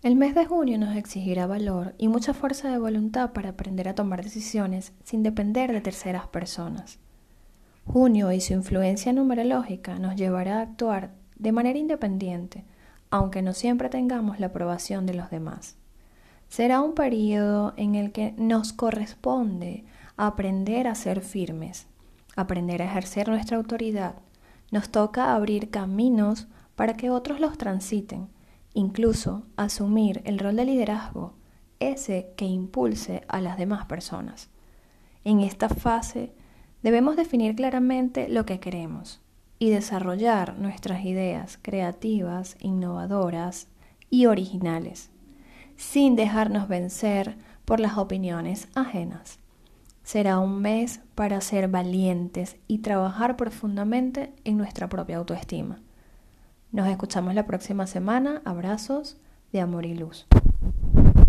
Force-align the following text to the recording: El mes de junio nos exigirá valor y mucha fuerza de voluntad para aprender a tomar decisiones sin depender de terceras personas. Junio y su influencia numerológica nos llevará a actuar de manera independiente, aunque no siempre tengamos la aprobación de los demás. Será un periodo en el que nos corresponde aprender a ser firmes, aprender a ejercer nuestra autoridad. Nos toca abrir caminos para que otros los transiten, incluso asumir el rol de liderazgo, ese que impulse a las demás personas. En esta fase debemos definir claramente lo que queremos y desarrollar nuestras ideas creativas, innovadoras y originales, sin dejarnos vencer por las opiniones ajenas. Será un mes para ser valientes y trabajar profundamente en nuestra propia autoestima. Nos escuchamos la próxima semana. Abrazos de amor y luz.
El 0.00 0.14
mes 0.14 0.36
de 0.36 0.46
junio 0.46 0.78
nos 0.78 0.94
exigirá 0.94 1.48
valor 1.48 1.96
y 1.98 2.06
mucha 2.06 2.32
fuerza 2.32 2.70
de 2.70 2.78
voluntad 2.78 3.32
para 3.32 3.48
aprender 3.48 3.88
a 3.88 3.96
tomar 3.96 4.22
decisiones 4.22 4.92
sin 5.02 5.24
depender 5.24 5.72
de 5.72 5.80
terceras 5.80 6.28
personas. 6.28 7.00
Junio 7.84 8.30
y 8.30 8.40
su 8.40 8.52
influencia 8.52 9.12
numerológica 9.12 9.98
nos 9.98 10.14
llevará 10.14 10.58
a 10.58 10.62
actuar 10.62 11.14
de 11.34 11.50
manera 11.50 11.80
independiente, 11.80 12.64
aunque 13.10 13.42
no 13.42 13.54
siempre 13.54 13.88
tengamos 13.88 14.38
la 14.38 14.46
aprobación 14.46 15.04
de 15.04 15.14
los 15.14 15.30
demás. 15.30 15.76
Será 16.48 16.80
un 16.80 16.94
periodo 16.94 17.74
en 17.76 17.96
el 17.96 18.12
que 18.12 18.34
nos 18.38 18.72
corresponde 18.72 19.84
aprender 20.16 20.86
a 20.86 20.94
ser 20.94 21.22
firmes, 21.22 21.88
aprender 22.36 22.82
a 22.82 22.84
ejercer 22.84 23.28
nuestra 23.28 23.56
autoridad. 23.56 24.14
Nos 24.70 24.90
toca 24.90 25.34
abrir 25.34 25.70
caminos 25.70 26.46
para 26.76 26.94
que 26.94 27.10
otros 27.10 27.40
los 27.40 27.58
transiten, 27.58 28.28
incluso 28.78 29.42
asumir 29.56 30.22
el 30.24 30.38
rol 30.38 30.54
de 30.54 30.64
liderazgo, 30.64 31.34
ese 31.80 32.32
que 32.36 32.44
impulse 32.44 33.24
a 33.26 33.40
las 33.40 33.58
demás 33.58 33.86
personas. 33.86 34.50
En 35.24 35.40
esta 35.40 35.68
fase 35.68 36.32
debemos 36.84 37.16
definir 37.16 37.56
claramente 37.56 38.28
lo 38.28 38.46
que 38.46 38.60
queremos 38.60 39.20
y 39.58 39.70
desarrollar 39.70 40.56
nuestras 40.60 41.04
ideas 41.04 41.58
creativas, 41.60 42.56
innovadoras 42.60 43.66
y 44.10 44.26
originales, 44.26 45.10
sin 45.76 46.14
dejarnos 46.14 46.68
vencer 46.68 47.36
por 47.64 47.80
las 47.80 47.98
opiniones 47.98 48.68
ajenas. 48.76 49.40
Será 50.04 50.38
un 50.38 50.62
mes 50.62 51.00
para 51.16 51.40
ser 51.40 51.66
valientes 51.66 52.56
y 52.68 52.78
trabajar 52.78 53.36
profundamente 53.36 54.32
en 54.44 54.56
nuestra 54.56 54.88
propia 54.88 55.16
autoestima. 55.16 55.80
Nos 56.70 56.86
escuchamos 56.88 57.34
la 57.34 57.46
próxima 57.46 57.86
semana. 57.86 58.42
Abrazos 58.44 59.16
de 59.52 59.60
amor 59.60 59.86
y 59.86 59.94
luz. 59.94 60.26